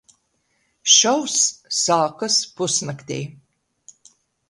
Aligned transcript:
Šovs 0.93 1.37
sākas 1.81 2.41
pusnaktī. 2.59 3.23